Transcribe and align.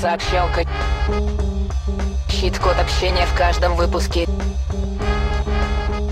Сообщалка. 0.00 0.60
Щит-код 2.30 2.76
общения 2.80 3.26
в 3.26 3.36
каждом 3.36 3.74
выпуске. 3.74 4.26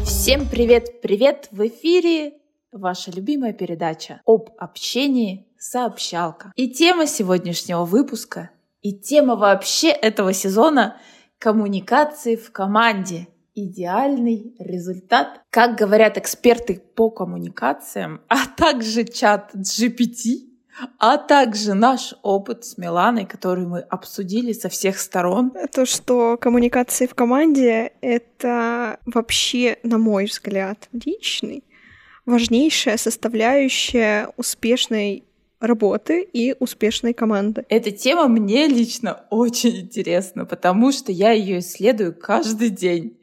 Всем 0.04 0.48
привет-привет! 0.48 1.46
В 1.52 1.68
эфире 1.68 2.32
ваша 2.72 3.12
любимая 3.12 3.52
передача 3.52 4.20
об 4.26 4.50
общении 4.58 5.46
«Сообщалка». 5.56 6.52
И 6.56 6.68
тема 6.68 7.06
сегодняшнего 7.06 7.84
выпуска, 7.84 8.50
и 8.82 8.92
тема 8.92 9.36
вообще 9.36 9.90
этого 9.90 10.32
сезона— 10.32 10.96
коммуникации 11.38 12.34
в 12.34 12.50
команде. 12.50 13.28
Идеальный 13.54 14.56
результат. 14.58 15.42
Как 15.50 15.78
говорят 15.78 16.18
эксперты 16.18 16.82
по 16.96 17.08
коммуникациям, 17.08 18.20
а 18.26 18.46
также 18.46 19.04
чат 19.04 19.54
GPT, 19.54 20.55
а 20.98 21.16
также 21.18 21.74
наш 21.74 22.14
опыт 22.22 22.64
с 22.64 22.78
Миланой, 22.78 23.24
который 23.26 23.66
мы 23.66 23.80
обсудили 23.80 24.52
со 24.52 24.68
всех 24.68 24.98
сторон. 24.98 25.52
То, 25.72 25.86
что 25.86 26.36
коммуникации 26.36 27.06
в 27.06 27.14
команде— 27.14 27.92
это 28.00 28.98
вообще, 29.06 29.78
на 29.82 29.98
мой 29.98 30.26
взгляд, 30.26 30.88
личный, 30.92 31.64
важнейшая 32.24 32.96
составляющая 32.96 34.28
успешной 34.36 35.24
работы 35.60 36.22
и 36.22 36.54
успешной 36.58 37.14
команды. 37.14 37.64
Эта 37.68 37.90
тема 37.90 38.28
мне 38.28 38.66
лично 38.68 39.24
очень 39.30 39.80
интересна, 39.80 40.44
потому 40.44 40.92
что 40.92 41.12
я 41.12 41.32
ее 41.32 41.60
исследую 41.60 42.14
каждый 42.14 42.70
день. 42.70 43.15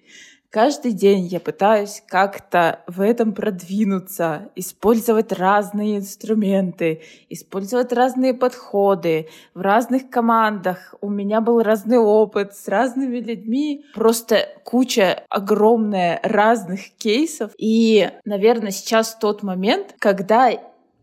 Каждый 0.53 0.91
день 0.91 1.25
я 1.25 1.39
пытаюсь 1.39 2.03
как-то 2.07 2.81
в 2.85 3.02
этом 3.02 3.34
продвинуться, 3.34 4.52
использовать 4.55 5.31
разные 5.31 5.97
инструменты, 5.97 7.02
использовать 7.28 7.91
разные 7.91 8.36
подходы 8.36 9.30
в 9.55 9.61
разных 9.61 10.11
командах. 10.11 10.94
У 11.02 11.09
меня 11.09 11.41
был 11.41 11.63
разный 11.63 11.97
опыт 11.97 12.53
с 12.53 12.67
разными 12.67 13.17
людьми, 13.17 13.83
просто 13.95 14.47
куча 14.63 15.23
огромная 15.28 16.19
разных 16.22 16.81
кейсов. 17.00 17.50
И, 17.58 18.11
наверное, 18.23 18.69
сейчас 18.69 19.16
тот 19.16 19.41
момент, 19.41 19.95
когда 19.97 20.52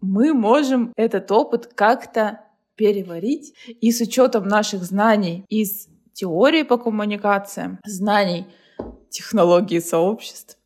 мы 0.00 0.32
можем 0.32 0.92
этот 0.94 1.32
опыт 1.32 1.66
как-то 1.75 2.42
переварить 2.77 3.53
и 3.66 3.91
с 3.91 4.00
учетом 4.00 4.47
наших 4.47 4.84
знаний 4.84 5.44
из 5.48 5.88
теории 6.12 6.62
по 6.62 6.77
коммуникациям, 6.77 7.80
знаний 7.84 8.47
технологии 9.11 9.81
сообществ 9.81 10.59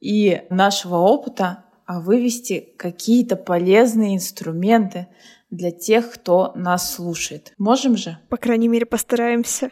и 0.00 0.42
нашего 0.50 0.96
опыта 0.96 1.64
а 1.84 2.00
вывести 2.00 2.72
какие-то 2.78 3.36
полезные 3.36 4.16
инструменты 4.16 5.08
для 5.50 5.70
тех, 5.70 6.10
кто 6.10 6.52
нас 6.54 6.94
слушает. 6.94 7.52
Можем 7.58 7.96
же? 7.98 8.18
По 8.30 8.38
крайней 8.38 8.68
мере, 8.68 8.86
постараемся. 8.86 9.70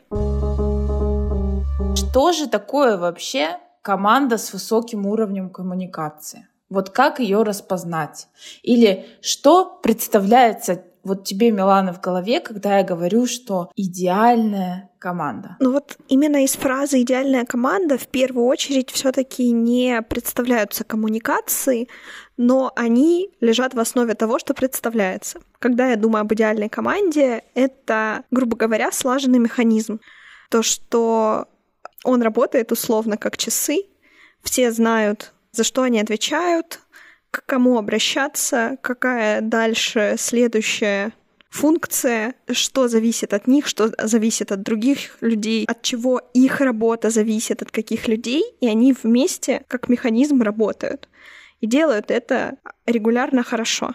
Что 1.97 2.33
же 2.33 2.47
такое 2.47 2.99
вообще 2.99 3.57
команда 3.81 4.37
с 4.37 4.53
высоким 4.53 5.07
уровнем 5.07 5.49
коммуникации? 5.49 6.47
Вот 6.69 6.91
как 6.91 7.21
ее 7.21 7.43
распознать? 7.43 8.29
Или 8.63 9.07
что 9.23 9.79
представляется 9.83 10.85
вот 11.03 11.25
тебе, 11.25 11.51
Милана, 11.51 11.93
в 11.93 12.01
голове, 12.01 12.41
когда 12.41 12.79
я 12.79 12.85
говорю, 12.85 13.27
что 13.27 13.71
идеальная 13.77 14.91
команда? 14.99 15.57
Ну 15.61 15.73
вот 15.73 15.97
именно 16.09 16.45
из 16.45 16.53
фразы 16.53 17.01
«идеальная 17.03 17.45
команда» 17.45 17.97
в 17.97 18.07
первую 18.07 18.47
очередь 18.47 18.91
все 18.91 19.13
таки 19.13 19.51
не 19.51 20.03
представляются 20.03 20.85
коммуникации, 20.85 21.89
но 22.37 22.73
они 22.77 23.31
лежат 23.41 23.75
в 23.75 23.81
основе 23.81 24.15
того, 24.15 24.39
что 24.39 24.55
представляется. 24.55 25.41
Когда 25.59 25.89
я 25.89 25.97
думаю 25.97 26.23
об 26.23 26.33
идеальной 26.35 26.69
команде, 26.69 27.45
это, 27.55 28.25
грубо 28.31 28.57
говоря, 28.57 28.93
слаженный 28.93 29.39
механизм. 29.39 30.01
То, 30.51 30.63
что 30.63 31.49
он 32.05 32.23
работает 32.23 32.73
условно 32.73 33.17
как 33.17 33.37
часы, 33.37 33.85
все 34.43 34.73
знают, 34.73 35.33
за 35.53 35.65
что 35.65 35.83
они 35.83 36.01
отвечают, 36.01 36.81
к 37.31 37.45
кому 37.47 37.79
обращаться, 37.79 38.77
какая 38.83 39.41
дальше 39.41 40.17
следующая 40.19 41.13
функция, 41.51 42.35
что 42.51 42.89
зависит 42.89 43.35
от 43.35 43.47
них, 43.47 43.67
что 43.67 43.91
зависит 43.99 44.53
от 44.53 44.63
других 44.63 45.19
людей, 45.21 45.65
от 45.67 45.83
чего 45.83 46.21
их 46.33 46.61
работа 46.61 47.11
зависит 47.11 47.63
от 47.63 47.71
каких 47.71 48.09
людей, 48.09 48.43
и 48.61 48.69
они 48.69 48.95
вместе 49.03 49.65
как 49.69 49.89
механизм 49.89 50.43
работают. 50.43 51.09
И 51.61 51.67
делают 51.67 52.11
это 52.11 52.57
регулярно 52.87 53.43
хорошо. 53.43 53.95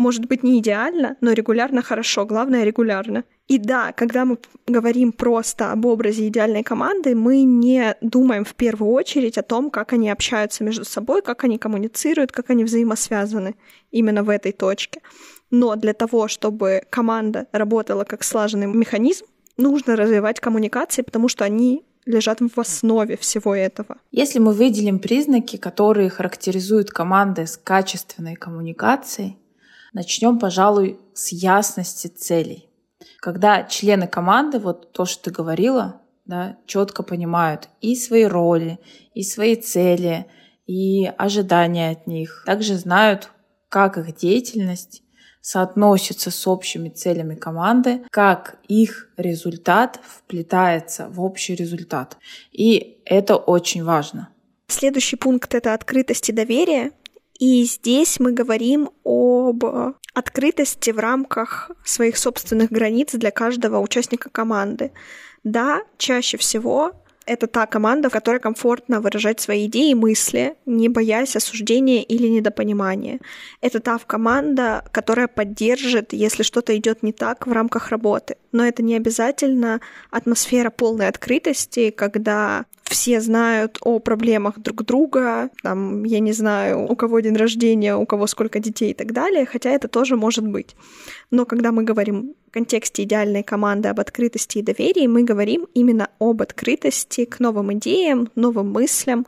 Может 0.00 0.24
быть, 0.24 0.42
не 0.42 0.60
идеально, 0.60 1.16
но 1.20 1.32
регулярно 1.32 1.82
хорошо. 1.82 2.24
Главное, 2.24 2.64
регулярно. 2.64 3.24
И 3.48 3.58
да, 3.58 3.92
когда 3.92 4.24
мы 4.24 4.38
говорим 4.66 5.12
просто 5.12 5.72
об 5.72 5.84
образе 5.84 6.26
идеальной 6.28 6.62
команды, 6.62 7.14
мы 7.14 7.42
не 7.42 7.94
думаем 8.00 8.46
в 8.46 8.54
первую 8.54 8.92
очередь 8.92 9.36
о 9.36 9.42
том, 9.42 9.70
как 9.70 9.92
они 9.92 10.08
общаются 10.08 10.64
между 10.64 10.86
собой, 10.86 11.20
как 11.20 11.44
они 11.44 11.58
коммуницируют, 11.58 12.32
как 12.32 12.48
они 12.48 12.64
взаимосвязаны 12.64 13.56
именно 13.90 14.22
в 14.22 14.30
этой 14.30 14.52
точке. 14.52 15.02
Но 15.50 15.76
для 15.76 15.92
того, 15.92 16.28
чтобы 16.28 16.80
команда 16.88 17.46
работала 17.52 18.04
как 18.04 18.24
слаженный 18.24 18.68
механизм, 18.68 19.26
нужно 19.58 19.96
развивать 19.96 20.40
коммуникации, 20.40 21.02
потому 21.02 21.28
что 21.28 21.44
они 21.44 21.84
лежат 22.06 22.38
в 22.40 22.58
основе 22.58 23.18
всего 23.18 23.54
этого. 23.54 23.98
Если 24.12 24.38
мы 24.38 24.54
выделим 24.54 24.98
признаки, 24.98 25.58
которые 25.58 26.08
характеризуют 26.08 26.90
команды 26.90 27.46
с 27.46 27.58
качественной 27.58 28.36
коммуникацией, 28.36 29.36
Начнем, 29.92 30.38
пожалуй, 30.38 30.98
с 31.14 31.32
ясности 31.32 32.06
целей. 32.06 32.68
Когда 33.18 33.64
члены 33.64 34.06
команды, 34.06 34.58
вот 34.58 34.92
то, 34.92 35.04
что 35.04 35.24
ты 35.24 35.30
говорила, 35.30 36.00
да, 36.26 36.56
четко 36.66 37.02
понимают 37.02 37.68
и 37.80 37.96
свои 37.96 38.24
роли, 38.24 38.78
и 39.14 39.22
свои 39.22 39.56
цели, 39.56 40.26
и 40.66 41.06
ожидания 41.18 41.90
от 41.90 42.06
них. 42.06 42.44
Также 42.46 42.76
знают, 42.76 43.30
как 43.68 43.98
их 43.98 44.14
деятельность 44.16 45.02
соотносится 45.40 46.30
с 46.30 46.46
общими 46.46 46.90
целями 46.90 47.34
команды, 47.34 48.02
как 48.10 48.58
их 48.68 49.08
результат 49.16 49.98
вплетается 50.02 51.08
в 51.08 51.20
общий 51.20 51.54
результат. 51.54 52.18
И 52.52 53.02
это 53.04 53.36
очень 53.36 53.82
важно. 53.82 54.28
Следующий 54.68 55.16
пункт— 55.16 55.54
это 55.56 55.74
открытость 55.74 56.28
и 56.28 56.32
доверие. 56.32 56.92
И 57.40 57.64
здесь 57.64 58.20
мы 58.20 58.32
говорим 58.32 58.90
об 59.02 59.64
открытости 60.12 60.90
в 60.90 60.98
рамках 60.98 61.70
своих 61.84 62.18
собственных 62.18 62.70
границ 62.70 63.14
для 63.14 63.30
каждого 63.30 63.78
участника 63.78 64.28
команды. 64.28 64.92
Да, 65.42 65.82
чаще 65.96 66.36
всего 66.36 66.92
это 67.30 67.46
та 67.46 67.66
команда, 67.66 68.08
в 68.08 68.12
которой 68.12 68.40
комфортно 68.40 69.00
выражать 69.00 69.40
свои 69.40 69.66
идеи 69.66 69.90
и 69.90 69.94
мысли, 69.94 70.54
не 70.66 70.88
боясь 70.88 71.36
осуждения 71.36 72.02
или 72.02 72.26
недопонимания. 72.26 73.20
Это 73.60 73.78
та 73.78 73.98
команда, 73.98 74.84
которая 74.90 75.28
поддержит, 75.28 76.12
если 76.12 76.42
что-то 76.42 76.76
идет 76.76 77.04
не 77.04 77.12
так 77.12 77.46
в 77.46 77.52
рамках 77.52 77.90
работы. 77.90 78.36
Но 78.50 78.66
это 78.66 78.82
не 78.82 78.96
обязательно 78.96 79.80
атмосфера 80.10 80.70
полной 80.70 81.06
открытости, 81.06 81.90
когда 81.90 82.64
все 82.82 83.20
знают 83.20 83.78
о 83.82 84.00
проблемах 84.00 84.58
друг 84.58 84.82
друга, 84.84 85.50
там, 85.62 86.02
я 86.02 86.18
не 86.18 86.32
знаю, 86.32 86.90
у 86.90 86.96
кого 86.96 87.20
день 87.20 87.36
рождения, 87.36 87.94
у 87.94 88.04
кого 88.04 88.26
сколько 88.26 88.58
детей 88.58 88.90
и 88.90 88.94
так 88.94 89.12
далее, 89.12 89.46
хотя 89.46 89.70
это 89.70 89.86
тоже 89.86 90.16
может 90.16 90.44
быть. 90.44 90.74
Но 91.30 91.44
когда 91.44 91.70
мы 91.70 91.84
говорим 91.84 92.34
в 92.50 92.52
контексте 92.52 93.04
идеальной 93.04 93.44
команды 93.44 93.88
об 93.88 94.00
открытости 94.00 94.58
и 94.58 94.62
доверии, 94.62 95.06
мы 95.06 95.22
говорим 95.22 95.68
именно 95.72 96.10
об 96.18 96.42
открытости 96.42 97.24
к 97.24 97.38
новым 97.38 97.72
идеям, 97.74 98.28
новым 98.34 98.72
мыслям, 98.72 99.24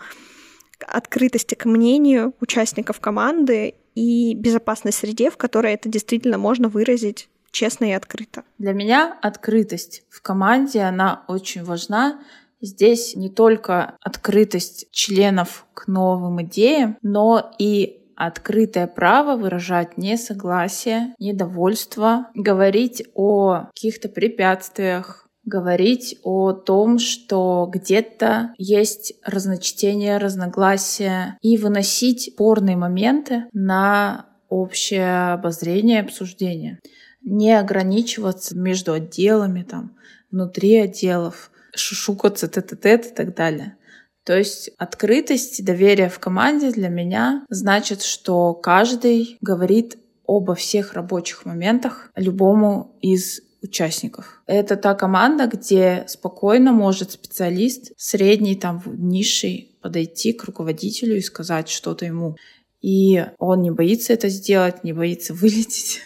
открытости 0.85 1.55
к 1.55 1.65
мнению 1.65 2.35
участников 2.41 2.99
команды 2.99 3.75
и 3.95 4.35
безопасной 4.35 4.93
среде, 4.93 5.31
в 5.31 5.37
которой 5.37 5.75
это 5.75 5.89
действительно 5.89 6.37
можно 6.37 6.69
выразить 6.69 7.29
честно 7.53 7.85
и 7.85 7.93
открыто. 7.93 8.43
Для 8.59 8.73
меня 8.73 9.17
открытость 9.23 10.03
в 10.09 10.21
команде, 10.21 10.81
она 10.81 11.25
очень 11.29 11.63
важна, 11.63 12.19
Здесь 12.65 13.17
не 13.17 13.29
только 13.29 13.97
открытость 14.01 14.87
членов 14.93 15.67
к 15.75 15.89
новым 15.89 16.43
идеям, 16.43 16.97
но 17.03 17.53
и 17.59 18.02
открытое 18.27 18.87
право 18.87 19.37
выражать 19.37 19.99
несогласие, 19.99 21.15
недовольство, 21.19 22.29
говорить 22.35 23.03
о 23.15 23.67
каких-то 23.75 24.09
препятствиях, 24.09 25.27
говорить 25.45 26.19
о 26.23 26.53
том, 26.53 27.01
что 27.01 27.69
где-то 27.73 28.55
есть 28.59 29.15
разночтение, 29.25 30.19
разногласия, 30.19 31.37
и 31.43 31.57
выносить 31.57 32.33
спорные 32.33 32.77
моменты 32.77 33.47
на 33.53 34.27
общее 34.49 35.33
обозрение, 35.33 36.01
обсуждение. 36.01 36.79
Не 37.23 37.59
ограничиваться 37.59 38.57
между 38.57 38.93
отделами, 38.93 39.65
там, 39.65 39.97
внутри 40.31 40.77
отделов, 40.77 41.51
шушукаться 41.75 42.47
тет-тет 42.47 43.07
и 43.07 43.15
так 43.15 43.35
далее. 43.35 43.77
То 44.25 44.37
есть 44.37 44.71
открытость 44.79 45.61
и 45.61 45.63
доверие 45.63 46.09
в 46.09 46.19
команде 46.19 46.71
для 46.71 46.89
меня 46.89 47.45
значит, 47.49 48.03
что 48.03 48.55
каждый 48.55 49.37
говорит 49.41 49.99
обо 50.27 50.55
всех 50.55 50.93
рабочих 50.95 51.45
моментах 51.45 52.11
любому 52.15 52.97
из 53.01 53.41
участников. 53.63 54.43
Это 54.47 54.77
та 54.77 54.95
команда, 54.95 55.47
где 55.47 56.05
спокойно 56.09 56.73
может 56.73 57.13
специалист 57.13 57.93
средний, 57.97 58.57
там, 58.57 58.83
низший 58.87 59.77
подойти 59.81 60.33
к 60.33 60.45
руководителю 60.45 61.17
и 61.17 61.23
сказать 61.23 61.69
что-то 61.69 62.05
ему. 62.05 62.37
И 62.83 63.25
он 63.39 63.63
не 63.63 63.71
боится 63.71 64.13
это 64.13 64.29
сделать, 64.29 64.85
не 64.85 64.93
боится 64.93 65.33
вылететь. 65.35 66.01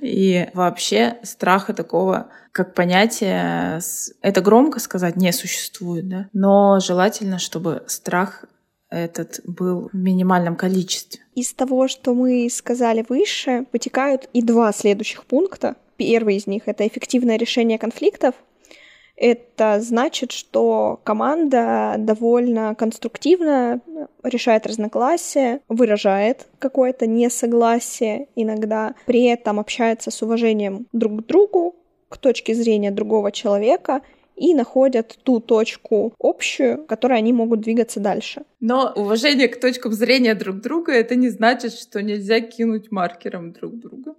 И 0.00 0.48
вообще 0.54 1.18
страха 1.22 1.74
такого, 1.74 2.30
как 2.50 2.74
понятие, 2.74 3.80
это 4.22 4.40
громко 4.40 4.80
сказать, 4.80 5.16
не 5.16 5.32
существует, 5.32 6.08
да? 6.08 6.28
Но 6.32 6.80
желательно, 6.80 7.38
чтобы 7.38 7.84
страх 7.86 8.46
этот 8.90 9.40
был 9.44 9.88
в 9.92 9.96
минимальном 9.96 10.56
количестве. 10.56 11.22
Из 11.34 11.52
того, 11.54 11.88
что 11.88 12.14
мы 12.14 12.48
сказали 12.50 13.04
выше, 13.08 13.66
вытекают 13.72 14.28
и 14.34 14.42
два 14.42 14.72
следующих 14.72 15.24
пункта. 15.24 15.76
Первый 15.96 16.36
из 16.36 16.46
них— 16.46 16.64
это 16.66 16.86
эффективное 16.86 17.36
решение 17.36 17.78
конфликтов, 17.78 18.34
это 19.16 19.80
значит, 19.80 20.32
что 20.32 21.00
команда 21.04 21.96
довольно 21.98 22.74
конструктивно 22.74 23.80
решает 24.22 24.66
разногласия, 24.66 25.60
выражает 25.68 26.46
какое-то 26.58 27.06
несогласие 27.06 28.28
иногда, 28.34 28.94
при 29.06 29.24
этом 29.24 29.60
общается 29.60 30.10
с 30.10 30.22
уважением 30.22 30.86
друг 30.92 31.22
к 31.22 31.26
другу, 31.26 31.76
к 32.08 32.18
точке 32.18 32.54
зрения 32.54 32.90
другого 32.90 33.32
человека 33.32 34.02
и 34.36 34.54
находят 34.54 35.18
ту 35.22 35.40
точку 35.40 36.14
общую, 36.18 36.84
которой 36.86 37.18
они 37.18 37.32
могут 37.32 37.60
двигаться 37.60 38.00
дальше. 38.00 38.42
Но 38.60 38.92
уважение 38.96 39.48
к 39.48 39.60
точкам 39.60 39.92
зрения 39.92 40.34
друг 40.34 40.60
друга 40.60 40.92
это 40.92 41.14
не 41.14 41.28
значит, 41.28 41.72
что 41.72 42.02
нельзя 42.02 42.40
кинуть 42.40 42.90
маркером 42.90 43.52
друг 43.52 43.78
друга. 43.78 44.14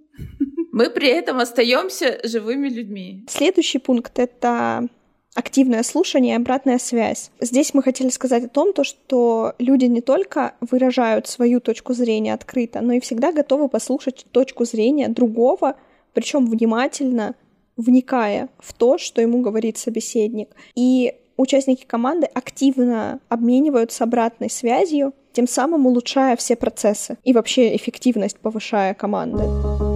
Мы 0.74 0.90
при 0.90 1.08
этом 1.08 1.40
остаемся 1.40 2.20
живыми 2.24 2.68
людьми. 2.68 3.24
Следующий 3.30 3.78
пункт— 3.78 4.12
это 4.18 4.88
активное 5.36 5.84
слушание 5.84 6.34
и 6.34 6.38
обратная 6.38 6.80
связь. 6.80 7.30
Здесь 7.40 7.75
мы 7.75 7.84
хотели 7.84 8.10
сказать 8.10 8.46
о 8.46 8.50
том, 8.50 8.74
то, 8.74 8.84
что 8.84 9.54
люди 9.60 9.86
не 9.86 10.02
только 10.02 10.56
выражают 10.62 11.28
свою 11.28 11.60
точку 11.60 11.94
зрения 11.94 12.34
открыто, 12.34 12.81
но 12.81 12.94
и 12.94 13.00
всегда 13.00 13.31
готовы 13.31 13.70
послушать 13.70 14.25
точку 14.31 14.66
зрения 14.66 15.10
другого, 15.10 15.75
причем 16.14 16.48
внимательно, 16.48 17.36
вникая 17.78 18.50
в 18.58 18.74
то, 18.74 18.98
что 18.98 19.22
ему 19.22 19.42
говорит 19.42 19.78
собеседник. 19.78 20.50
И 20.74 21.14
участники 21.38 21.86
команды 21.86 22.25
активно 22.34 23.20
обмениваются 23.30 24.06
обратной 24.06 24.50
связью, 24.50 25.14
тем 25.34 25.48
самым 25.48 25.86
улучшая 25.86 26.36
все 26.36 26.56
процессы 26.56 27.18
и 27.24 27.31
вообще 27.31 27.75
эффективность 27.75 28.40
повышая 28.40 28.96
команды. 28.96 29.93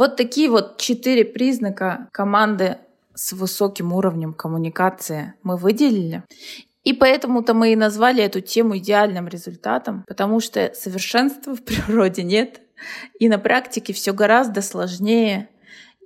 Вот 0.00 0.16
такие 0.16 0.48
вот 0.48 0.78
четыре 0.78 1.26
признака 1.26 2.08
команды 2.10 2.78
с 3.14 3.34
высоким 3.34 3.92
уровнем 3.92 4.32
коммуникации 4.32 5.34
мы 5.42 5.58
выделили. 5.58 6.24
И 6.84 6.94
поэтому-то 6.94 7.52
мы 7.52 7.74
и 7.74 7.76
назвали 7.76 8.24
эту 8.24 8.40
тему 8.40 8.78
идеальным 8.78 9.28
результатом, 9.28 10.04
потому 10.08 10.40
что 10.40 10.72
совершенства 10.72 11.54
в 11.54 11.62
природе 11.62 12.22
нет, 12.22 12.62
и 13.18 13.28
на 13.28 13.38
практике 13.38 13.92
все 13.92 14.14
гораздо 14.14 14.62
сложнее. 14.62 15.50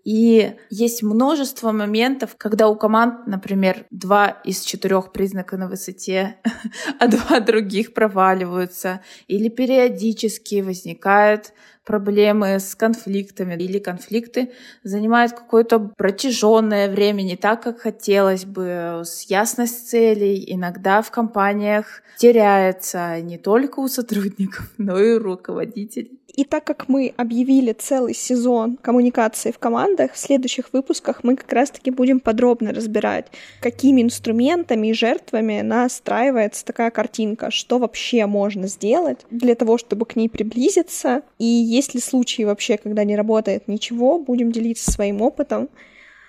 И 0.05 0.57
есть 0.69 1.03
множество 1.03 1.73
моментов, 1.73 2.37
когда 2.37 2.69
у 2.69 2.77
команд, 2.77 3.27
например, 3.27 3.87
два 3.91 4.29
из 4.29 4.61
четырех 4.61 5.13
признака 5.13 5.57
на 5.57 5.67
высоте, 5.67 6.37
а 7.01 7.09
два 7.09 7.41
других 7.41 7.95
проваливаются, 7.95 9.01
или 9.29 9.49
периодически 9.49 10.61
возникают 10.61 11.55
проблемы 11.85 12.59
с 12.59 12.75
конфликтами. 12.75 13.55
Или 13.55 13.79
конфликты 13.79 14.53
занимают 14.83 15.33
какое-то 15.33 15.79
протяженное 15.79 16.91
время, 16.91 17.23
не 17.23 17.37
так, 17.37 17.63
как 17.63 17.81
хотелось 17.81 18.45
бы, 18.45 19.03
с 19.05 19.23
ясность 19.23 19.89
целей 19.89 20.45
иногда 20.49 21.03
в 21.03 21.11
компаниях 21.11 22.03
теряется 22.19 23.21
не 23.21 23.39
только 23.39 23.81
у 23.81 23.89
сотрудников, 23.89 24.71
но 24.79 24.99
и 24.99 25.15
у 25.15 25.19
руководителей. 25.19 26.14
И 26.35 26.45
так 26.45 26.65
как 26.65 26.89
мы 26.89 27.15
объявили 27.17 27.73
целый 27.73 28.13
сезон 28.13 28.77
коммуникации 28.77 29.53
в 29.53 29.59
командах, 29.59 30.15
в 30.15 30.19
следующих 30.19 30.73
выпусках 30.73 31.23
мы 31.23 31.37
как 31.37 31.53
раз-таки 31.53 31.93
будем 31.93 32.19
подробно 32.19 32.73
разбирать, 32.73 33.27
какими 33.61 34.03
инструментами 34.03 34.89
и 34.89 34.95
жертвами 34.95 35.61
настраивается 35.61 36.65
такая 36.65 36.91
картинка, 36.91 37.53
что 37.53 37.79
вообще 37.79 38.27
можно 38.27 38.67
сделать 38.67 39.21
для 39.31 39.55
того, 39.55 39.79
чтобы 39.79 40.07
к 40.07 40.17
ней 40.17 40.29
приблизиться, 40.29 41.23
и 41.39 41.45
есть 41.45 41.95
ли 41.95 42.01
случаи 42.01 42.43
вообще, 42.43 42.79
когда 42.79 43.05
не 43.05 43.15
работает 43.15 43.69
ничего, 43.69 44.19
будем 44.19 44.51
делиться 44.51 44.91
своим 44.91 45.23
опытом 45.23 45.69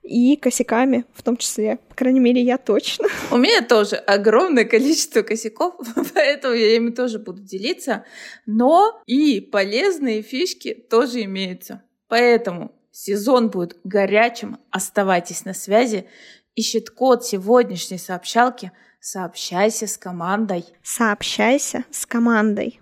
и 0.06 0.36
косяками 0.36 1.06
в 1.14 1.24
том 1.24 1.38
числе. 1.38 1.78
По 1.90 1.96
крайней 1.96 2.20
мере, 2.20 2.42
я 2.42 2.58
точно. 2.58 3.08
У 3.32 3.38
меня 3.38 3.62
тоже 3.62 3.96
огромное 3.96 4.66
количество 4.66 5.22
косяков, 5.22 5.76
поэтому 6.14 6.54
я 6.54 6.76
ими 6.76 6.92
тоже 6.92 7.20
буду 7.20 7.42
делиться. 7.42 8.06
Но 8.46 9.02
и 9.06 9.42
полезные 9.42 10.22
фишки 10.22 10.74
тоже 10.74 11.24
имеются. 11.24 11.84
Поэтому 12.08 12.72
сезон 12.92 13.50
будет 13.50 13.78
горячим. 13.84 14.58
Оставайтесь 14.70 15.46
на 15.46 15.54
связи. 15.54 16.08
Ищет 16.56 16.90
код 16.90 17.26
сегодняшней 17.26 17.98
сообщалки. 17.98 18.72
Сообщайся 19.00 19.88
с 19.88 19.98
командой. 19.98 20.66
Сообщайся 20.82 21.84
с 21.92 22.06
командой. 22.06 22.80